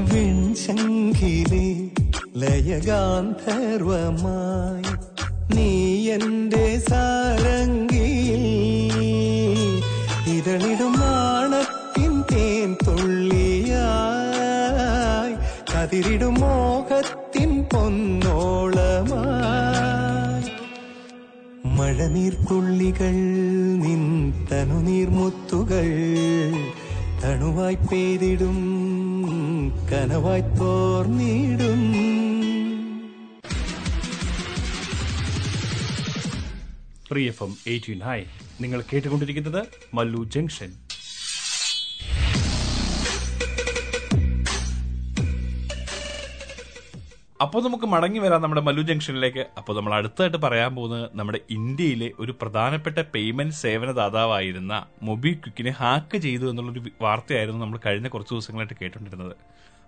വെൺശങ്കിലെ 0.00 1.90
ലയഗാന്ധർവമായി 2.36 4.82
നീ 5.56 6.08
എന്റെ 6.08 6.78
സാരംഗിയിൽ 6.78 8.44
ഇതളിടും 10.30 11.00
നാണത്തിൻ 11.00 12.24
തേൻ 12.32 12.76
തുള്ളിയായി. 12.86 13.74
കതിരിടും 15.72 16.34
മോഹത്തിൻ 16.34 17.64
പൊന്നോളമായി. 17.72 19.10
മഴനീർത്തുള്ളികൾ 21.64 23.16
നിൻ 23.84 24.32
തനുനീർമുത്തുകൾ 24.52 25.90
തണുവായി 27.30 27.74
പെയ്തിടും 27.74 28.56
കനവായി 29.92 30.40
തോർന്നിടും. 30.40 31.82
പ്രിയഫം 37.10 37.26
എഫ് 37.26 37.42
എം 37.42 37.56
എയ്റ്റി 37.66 37.92
നയൻ 37.92 38.24
നിങ്ങൾ 38.60 38.84
കേട്ടുകൊണ്ടിരിക്കുന്നത് 38.92 39.66
മല്ലു 39.94 40.24
ജംഗ്ഷൻ. 40.24 40.72
അപ്പോൾ 47.44 47.60
നമുക്ക് 47.64 47.86
മടങ്ങി 47.86 48.18
വരാം 48.18 48.40
നമ്മുടെ 48.42 48.62
മല്ലു 48.66 48.82
ജംഗ്ഷനിലേക്ക്. 48.88 49.44
അപ്പോൾ 49.58 49.74
നമ്മൾ 49.76 49.92
അടുത്തായിട്ട് 49.94 50.36
പറയാൻ 50.36 50.74
പോകുന്നത് 50.74 51.04
നമ്മുടെ 51.18 51.38
ഇന്ത്യയിലെ 51.56 52.08
ഒരു 52.22 52.32
പ്രധാനപ്പെട്ട 52.40 52.98
പേയ്മെന്റ് 53.14 53.54
സേവന 53.54 53.78
സേവനദാതാവായിരുന്ന 53.80 54.74
മൊബിക്വിക്കിനെ 55.02 55.72
ഹാക്ക് 55.78 56.18
ചെയ്തു 56.24 56.44
എന്നുള്ളൊരു 56.50 56.82
വാർത്തയായിരുന്നു 57.00 57.60
നമ്മൾ 57.64 57.78
കഴിഞ്ഞ 57.86 58.08
കുറച്ച് 58.08 58.32
ദിവസങ്ങളായിട്ട് 58.34 58.76
കേട്ടുകൊണ്ടിരുന്നത്. 58.80 59.34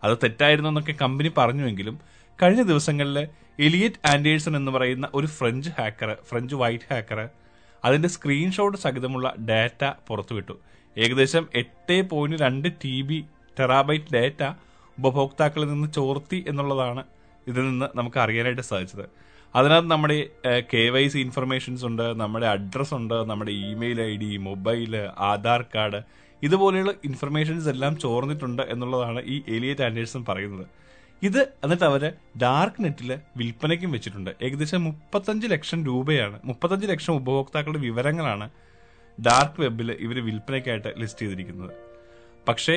അത് 0.04 0.14
തെറ്റായിരുന്നു 0.22 0.70
എന്നൊക്കെ 0.72 0.94
കമ്പനി 1.04 1.30
പറഞ്ഞുവെങ്കിലും 1.38 1.96
കഴിഞ്ഞ 2.42 2.62
ദിവസങ്ങളിൽ 2.62 3.18
എലിയറ്റ് 3.66 4.00
ആൻഡേഴ്സൺ 4.12 4.56
എന്ന് 4.56 4.72
പറയുന്ന 4.72 5.08
ഒരു 5.14 5.28
French 5.36 5.70
hacker 5.78 6.10
French 6.28 6.54
white 6.54 6.88
hacker 6.92 7.20
അതിന്റെ 7.84 8.08
സ്ക്രീൻഷോട്ട് 8.08 8.78
സഹിതമുള്ള 8.78 9.28
ഡാറ്റ 9.50 9.82
പുറത്തുവിട്ടു. 10.08 10.54
ഏകദേശം 10.96 11.44
എട്ട് 11.54 11.98
പോയിന്റ് 12.10 12.38
രണ്ട് 12.42 12.68
ടി 12.84 12.96
ബി 13.08 13.18
ടെറാബൈറ്റ് 13.58 14.12
ഡാറ്റ 14.16 14.42
ഉപഭോക്താക്കളിൽ 14.98 15.68
നിന്ന് 15.72 15.88
ചോർത്തി 15.92 16.40
എന്നുള്ളതാണ് 16.48 17.02
ഇതിൽ 17.50 17.62
നിന്ന് 17.70 17.88
നമുക്ക് 17.98 18.18
അറിയാനായിട്ട് 18.24 18.64
സാധിച്ചത്. 18.70 19.06
അതിനകത്ത് 19.54 19.90
നമ്മുടെ 19.92 20.16
കെ 20.72 20.82
വൈ 20.94 21.04
സി 21.12 21.18
ഇൻഫർമേഷൻസ് 21.26 21.84
ഉണ്ട് 21.88 22.06
നമ്മുടെ 22.20 22.46
അഡ്രസ് 22.54 22.94
ഉണ്ട് 22.98 23.16
നമ്മുടെ 23.30 23.52
email 23.70 23.98
I 24.10 24.12
D 24.22 24.30
mobile 24.48 24.94
Aadhaar 25.30 25.62
card 25.74 26.00
ഇതുപോലെയുള്ള 26.46 26.92
ഇൻഫർമേഷൻസ് 27.08 27.68
എല്ലാം 27.72 27.92
ചോർന്നിട്ടുണ്ട് 28.04 28.62
എന്നുള്ളതാണ് 28.74 29.20
ഈ 29.34 29.36
എലിയറ്റ് 29.56 29.84
ആൻഡേഴ്സൺ 29.88 30.22
പറയുന്നത്. 30.30 30.64
ഇത് 31.28 31.40
എന്നിട്ട് 31.64 31.84
അവർ 31.88 32.04
ഡാർക്ക് 32.42 32.80
നെറ്റിൽ 32.84 33.10
വിൽപ്പനയ്ക്കും 33.40 33.90
വെച്ചിട്ടുണ്ട്. 33.96 34.30
ഏകദേശം 34.46 34.80
മുപ്പത്തഞ്ച് 34.88 35.46
ലക്ഷം 35.52 35.80
രൂപയാണ് 35.88 36.36
മുപ്പത്തഞ്ച് 36.48 36.86
ലക്ഷം 36.92 37.14
ഉപഭോക്താക്കളുടെ 37.20 37.82
വിവരങ്ങളാണ് 37.88 38.46
ഡാർക്ക് 39.18 39.60
വെബിൽ 39.62 39.90
ഇവർ 40.06 40.18
വിൽപ്പനയ്ക്കായിട്ട് 40.28 40.90
ലിസ്റ്റ് 41.00 41.22
ചെയ്തിരിക്കുന്നത്. 41.22 41.74
പക്ഷേ 42.48 42.76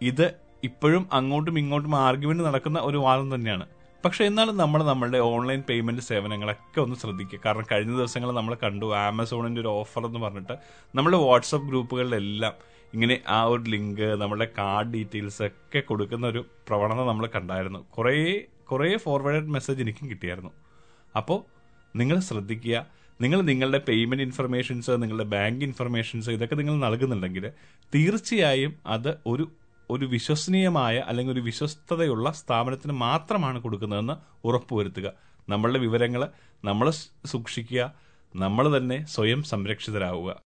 ഇത് 0.00 0.26
ഇപ്പോഴും 0.68 1.02
അങ്ങോട്ടും 1.18 1.56
ഇങ്ങോട്ടും 1.62 1.94
ആർഗ്യുമെന്റ് 2.06 2.44
നടക്കുന്ന 2.48 2.78
ഒരു 2.88 2.98
വാദം 3.06 3.28
തന്നെയാണ്. 3.34 3.66
പക്ഷെ 4.04 4.24
എന്നാലും 4.24 4.56
നമ്മൾ 4.56 4.84
നമ്മുടെ 4.84 5.18
ഓൺലൈൻ 5.18 5.60
പേയ്മെന്റ് 5.68 6.02
സേവനങ്ങളൊക്കെ 6.02 6.80
ഒന്ന് 6.80 6.96
ശ്രദ്ധിക്കുക. 6.96 7.40
കാരണം 7.46 7.64
കഴിഞ്ഞ 7.72 7.96
ദിവസങ്ങൾ 7.96 8.32
നമ്മൾ 8.32 8.56
കണ്ടു 8.62 8.94
ആമസോണിന്റെ 8.94 9.60
ഒരു 9.60 9.68
ഓഫർ 9.68 10.06
എന്ന് 10.06 10.18
പറഞ്ഞിട്ട് 10.18 10.52
നമ്മുടെ 10.94 11.16
വാട്സപ്പ് 11.16 11.66
ഗ്രൂപ്പുകളിലെല്ലാം 11.66 12.52
ഇങ്ങനെ 12.94 13.20
ആ 13.28 13.44
ഒരു 13.44 13.62
ലിങ്ക് 13.62 14.14
നമ്മുടെ 14.20 14.48
കാർഡ് 14.58 14.92
ഡീറ്റെയിൽസ് 14.92 15.42
ഒക്കെ 15.42 15.80
കൊടുക്കുന്ന 15.80 16.26
ഒരു 16.26 16.44
പ്രവണത 16.68 17.06
നമ്മൾ 17.06 17.26
കണ്ടായിരുന്നു. 17.26 17.78
കുറേ 17.78 18.44
കുറേ 18.64 18.96
ഫോർവേഡ് 18.96 19.44
മെസ്സേജ് 19.44 19.82
എനിക്കും 19.82 20.10
കിട്ടിയായിരുന്നു. 20.10 20.50
അപ്പോൾ 21.16 21.38
നിങ്ങൾ 21.96 22.18
ശ്രദ്ധിക്കുക. 22.18 22.86
നിങ്ങൾ 23.20 23.40
നിങ്ങളുടെ 23.42 23.78
പേയ്മെന്റ് 23.78 24.24
ഇൻഫർമേഷൻസ് 24.24 24.90
നിങ്ങളുടെ 24.90 25.24
ബാങ്ക് 25.24 25.64
ഇൻഫർമേഷൻസ് 25.64 26.30
ഇതൊക്കെ 26.30 26.54
നിങ്ങൾ 26.54 26.76
നൽകുന്നുണ്ടെങ്കിൽ 26.78 27.50
തീർച്ചയായും 27.94 28.74
അത് 28.86 29.18
ഒരു 29.26 29.50
ഒരു 29.90 30.06
വിശ്വസനീയമായ 30.06 30.98
അല്ലെങ്കിൽ 30.98 31.32
ഒരു 31.32 31.40
വിശ്വസ്തതയുള്ള 31.40 32.30
സ്ഥാപനത്തിന് 32.30 32.92
മാത്രമാണ് 32.92 33.58
കൊടുക്കുന്നതെന്ന് 33.58 34.12
ഉറപ്പുവരുത്തുക. 34.46 35.12
നമ്മളുടെ 35.48 35.78
വിവരങ്ങൾ 35.78 36.28
നമ്മൾ 36.64 36.90
സൂക്ഷിക്കുക. 37.26 37.94
നമ്മൾ 38.36 38.76
തന്നെ 38.76 39.04
സ്വയം 39.04 39.42
സംരക്ഷിതരാവുക. 39.42 40.47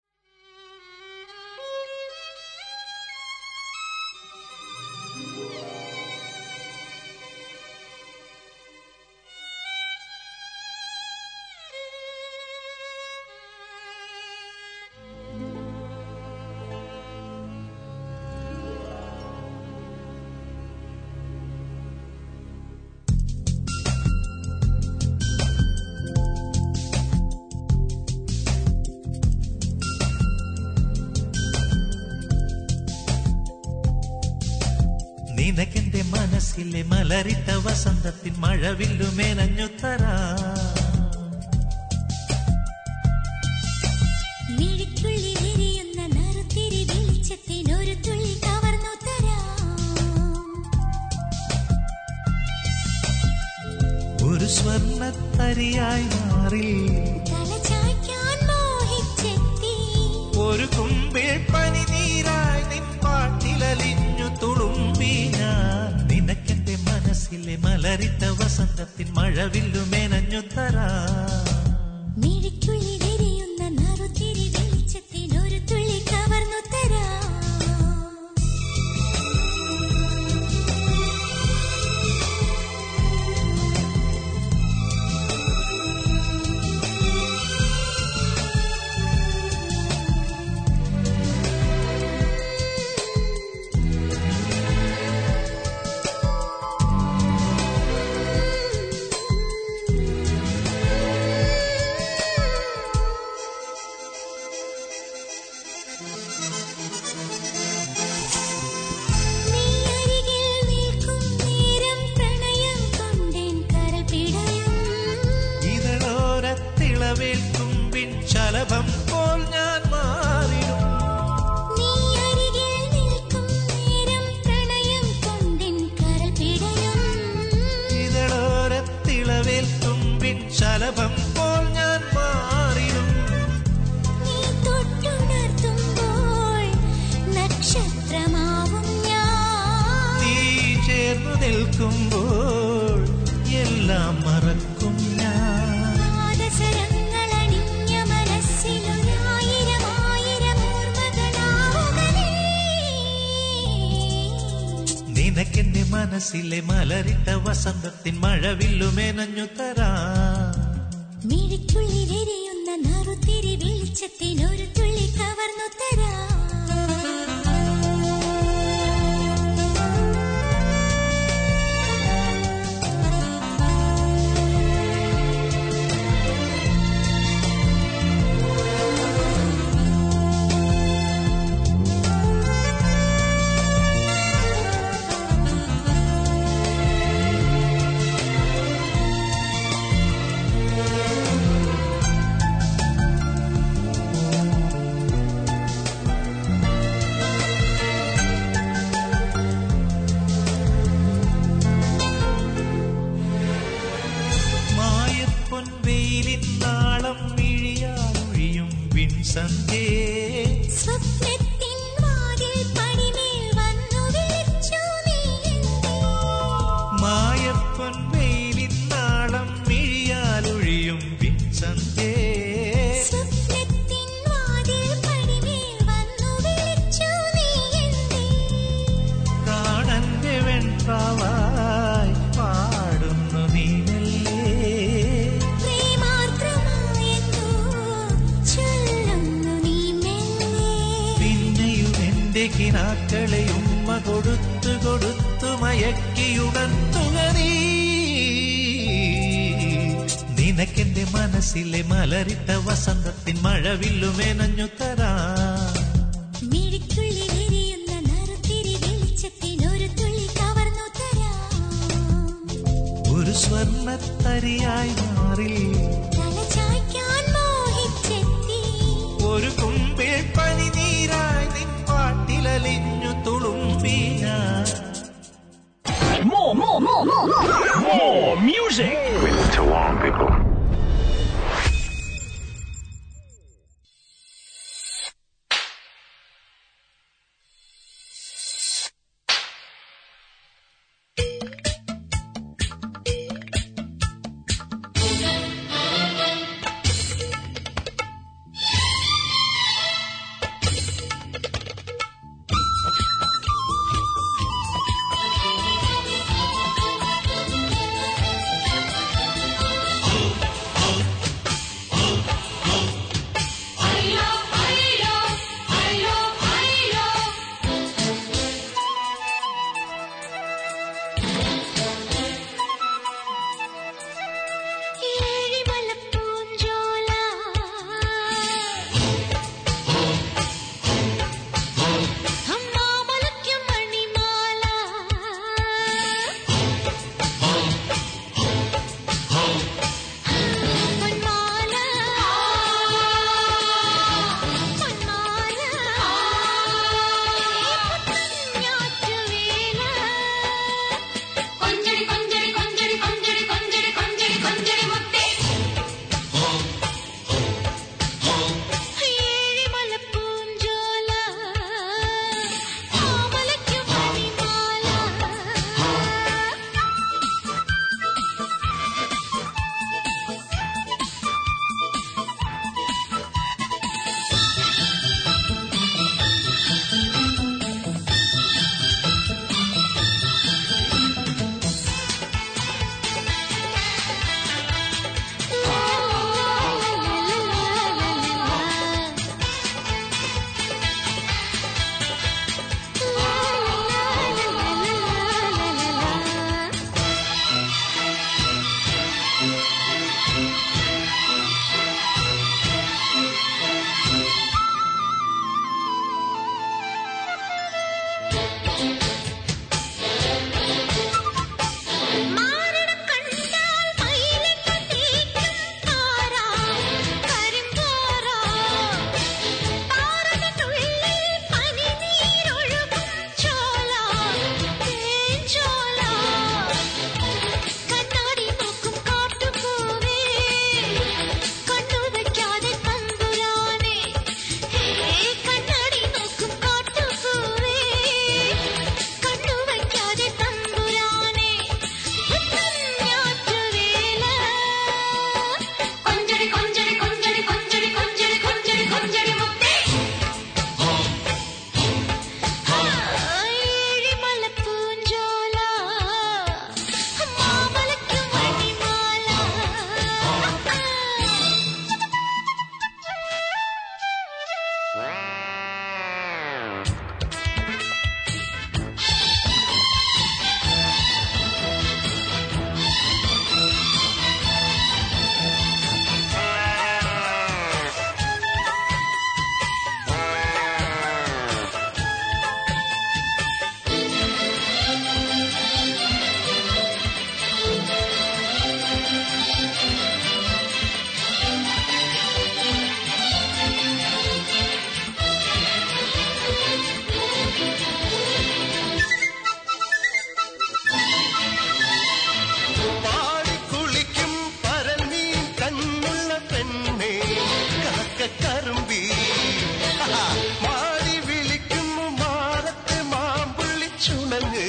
ചുണങ്ങ് 514.06 514.68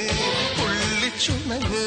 പുള്ളിച്ചുണങ്ങ് 0.57 1.83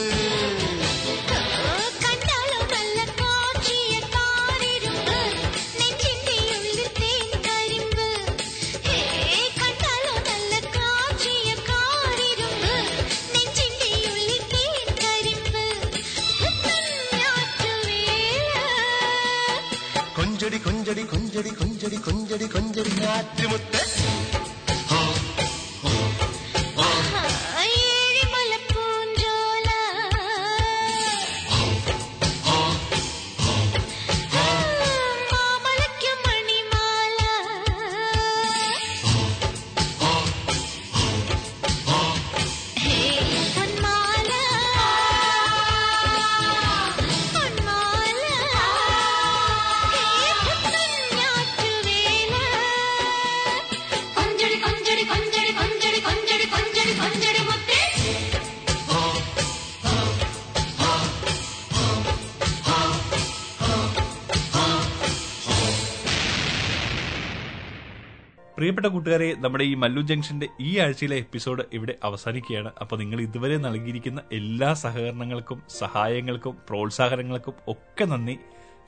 കൂട്ടുകാരെ 69.07 69.35
നമ്മുടെ 69.39 69.65
ഈ 69.65 69.75
മല്ലു 69.75 70.03
ജംഗ്ഷന്റെ 70.03 70.49
ഈ 70.61 70.79
ആഴ്ചയിലെ 70.79 71.17
എപ്പിസോഡ് 71.17 71.65
ഇവിടെ 71.73 71.95
അവസാനിക്കുകയാണ്. 72.05 72.71
അപ്പൊ 72.81 72.97
നിങ്ങൾ 72.97 73.21
ഇതുവരെ 73.21 73.57
നൽകിയിരിക്കുന്ന 73.57 74.23
എല്ലാ 74.33 74.75
സഹകരണങ്ങൾക്കും 74.75 75.63
സഹായങ്ങൾക്കും 75.69 76.59
പ്രോത്സാഹനങ്ങൾക്കും 76.69 77.55
ഒക്കെ 77.69 78.05
നന്ദി. 78.05 78.39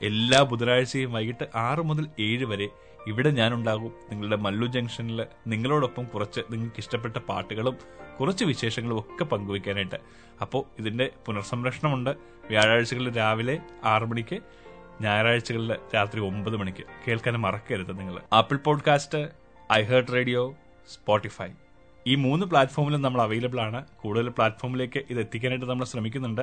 എല്ലാ 0.01 0.41
ബുധനാഴ്ചയും 0.41 1.13
വൈകിട്ട് 1.13 1.57
ആറ് 1.57 1.79
മുതൽ 1.79 2.07
ഏഴ് 2.19 2.45
വരെ 2.45 2.67
ഇവിടെ 3.07 3.29
ഞാനുണ്ടാകും. 3.29 3.93
നിങ്ങളുടെ 4.11 4.35
മല്ലു 4.35 4.67
ജംഗ്ഷനിൽ 4.67 5.25
നിങ്ങളോടൊപ്പം 5.47 6.05
കുറച്ച് 6.05 6.41
നിങ്ങൾക്ക് 6.51 6.79
ഇഷ്ടപ്പെട്ട 6.79 7.17
പാട്ടുകളും 7.17 7.77
കുറച്ച് 8.19 8.45
വിശേഷങ്ങളും 8.45 8.99
ഒക്കെ 8.99 9.23
പങ്കുവയ്ക്കാനായിട്ട്. 9.23 9.95
അപ്പോൾ 10.41 10.63
ഇതിന്റെ 10.79 11.09
പുനർസംരക്ഷണമുണ്ട്. 11.25 12.09
വ്യാഴാഴ്ചകളിൽ 12.49 13.17
രാവിലെ 13.17 13.59
ആറ് 13.85 14.03
മണിക്ക് 14.03 14.39
ഞായറാഴ്ചകളിൽ 15.01 15.75
രാത്രി 15.95 16.19
ഒമ്പത് 16.19 16.57
മണിക്ക്. 16.57 16.83
കേൾക്കാൻ 17.07 17.35
മറക്കരുത് 17.35 17.99
നിങ്ങൾ. 17.99 18.19
Apple 18.33 18.57
podcast 18.57 19.38
I 19.71 19.83
heart 19.83 20.11
radio 20.11 20.55
Spotify 20.93 21.49
ഈ 22.07 22.15
മൂന്ന് 22.15 22.45
പ്ലാറ്റ്ഫോമിലും 22.45 23.01
നമ്മൾ 23.01 23.21
അവൈലബിൾ 23.21 23.59
ആണ്. 23.59 23.85
കൂടുതൽ 24.01 24.29
പ്ലാറ്റ്ഫോമിലേക്ക് 24.29 25.03
ഇത് 25.09 25.19
എത്തിക്കാനായിട്ട് 25.19 25.65
നമ്മൾ 25.65 25.85
ശ്രമിക്കുന്നുണ്ട്. 25.85 26.41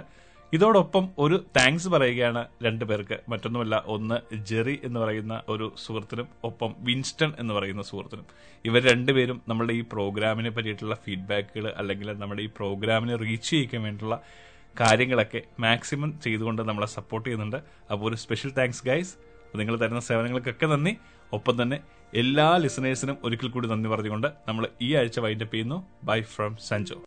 ഇതോടൊപ്പം 0.52 1.08
ഒരു 1.18 1.44
താങ്ക്സ് 1.56 1.88
പറയുകയാണ് 1.88 2.46
രണ്ടു 2.64 2.84
പേർക്ക്. 2.84 3.20
മറ്റൊന്നുമല്ല 3.28 3.84
ഒന്ന് 3.86 4.36
ജെറി 4.36 4.80
എന്ന് 4.84 5.00
പറയുന്ന 5.00 5.42
ഒരു 5.48 5.72
സുഹൃത്തിനും 5.86 6.28
ഒപ്പം 6.44 6.74
വിൻസ്റ്റൺ 6.78 7.32
എന്ന് 7.38 7.54
പറയുന്ന 7.54 7.82
സുഹൃത്തിനും. 7.82 8.26
ഇവർ 8.64 8.82
രണ്ടുപേരും 8.82 9.42
നമ്മുടെ 9.48 9.72
ഈ 9.72 9.80
പ്രോഗ്രാമിനെ 9.80 10.50
പറ്റിയിട്ടുള്ള 10.50 10.94
ഫീഡ്ബാക്കുകൾ 10.94 11.74
അല്ലെങ്കിൽ 11.76 12.12
നമ്മുടെ 12.12 12.42
ഈ 12.42 12.46
പ്രോഗ്രാമിനെ 12.46 13.16
റീച്ച് 13.16 13.50
ചെയ്യിക്കാൻ 13.50 13.82
വേണ്ടിയിട്ടുള്ള 13.82 14.22
കാര്യങ്ങളൊക്കെ 14.80 15.42
മാക്സിമം 15.60 16.20
ചെയ്തുകൊണ്ട് 16.20 16.62
നമ്മളെ 16.62 16.86
സപ്പോർട്ട് 16.86 17.28
ചെയ്യുന്നുണ്ട്. 17.28 17.56
അപ്പോൾ 17.92 18.08
ഒരു 18.08 18.16
സ്പെഷ്യൽ 18.16 18.52
താങ്ക്സ് 18.52 18.86
ഗൈസ് 18.86 19.16
നിങ്ങൾ 19.56 19.76
തരുന്ന 19.76 20.00
സേവനങ്ങൾക്കൊക്കെ 20.00 20.66
നന്ദി. 20.66 20.96
ഒപ്പം 21.32 21.62
തന്നെ 21.62 21.80
എല്ലാ 22.14 22.56
ലിസണേഴ്സിനും 22.56 23.16
ഒരിക്കൽ 23.24 23.48
കൂടി 23.48 23.68
നന്ദി 23.68 23.88
പറഞ്ഞുകൊണ്ട് 23.88 24.26
നമ്മൾ 24.48 24.68
ഈ 24.82 24.94
ആഴ്ച 24.94 25.18
വൈൻഡപ്പ് 25.20 25.54
ചെയ്യുന്നു. 25.54 25.78
Bye 26.04 26.20
from 26.22 26.56
Sanjo 26.68 27.04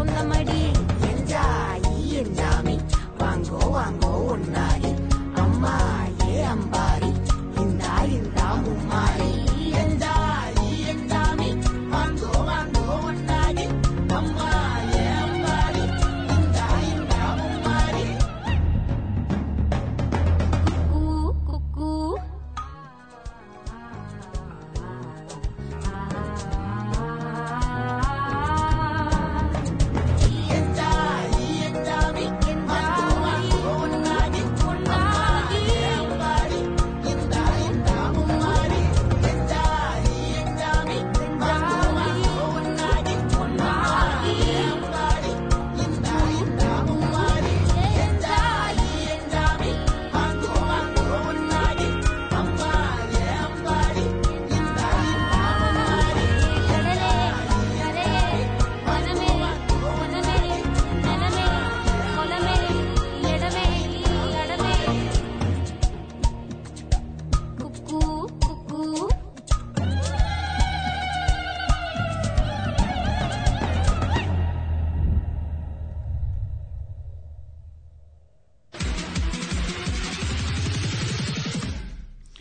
son 0.00 0.28
la. 0.28 0.39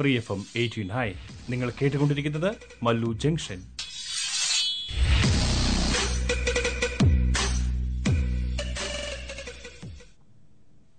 free 0.08 0.12
F 0.20 0.32
M 0.36 0.42
eighteen 0.62 0.90
hi 0.96 1.08
നിങ്ങൾ 1.52 1.70
കേട്ടുകൊണ്ടിരിക്കുന്നത് 1.80 2.50
Mallu 2.86 3.10
junction 3.24 3.60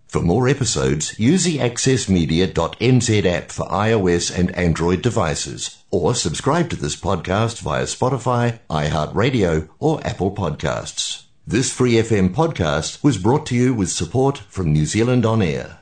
For 0.10 0.22
more 0.22 0.48
episodes, 0.48 1.20
use 1.20 1.44
the 1.44 1.58
accessmedia.nz 1.58 3.26
app 3.26 3.52
for 3.52 3.66
iOS 3.68 4.38
and 4.38 4.56
Android 4.56 5.02
devices, 5.02 5.84
or 5.92 6.16
subscribe 6.16 6.70
to 6.70 6.78
this 6.78 6.96
podcast 6.96 7.60
via 7.60 7.84
Spotify, 7.84 8.60
iHeartRadio, 8.70 9.68
or 9.80 10.06
Apple 10.06 10.32
Podcasts. 10.32 11.24
This 11.46 11.72
Free 11.72 11.96
FM 11.96 12.30
podcast 12.30 13.04
was 13.04 13.18
brought 13.18 13.46
to 13.48 13.56
you 13.56 13.74
with 13.74 13.90
support 13.92 14.38
from 14.38 14.72
New 14.72 14.86
Zealand 14.86 15.26
On 15.26 15.42
Air. 15.42 15.79